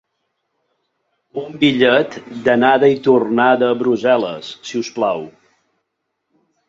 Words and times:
Un 1.41 1.51
bitllet 1.63 2.17
d'anada 2.47 2.89
i 2.95 2.97
tornada 3.09 3.69
a 3.69 3.77
Brussel·les, 3.83 4.51
si 4.71 4.83
us 4.85 4.91
plau. 4.97 5.23